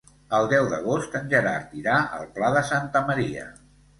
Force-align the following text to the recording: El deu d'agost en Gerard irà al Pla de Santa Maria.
El 0.35 0.47
deu 0.53 0.69
d'agost 0.71 1.17
en 1.19 1.27
Gerard 1.33 1.75
irà 1.81 1.99
al 2.19 2.25
Pla 2.37 2.51
de 2.57 2.65
Santa 2.73 3.05
Maria. 3.11 3.47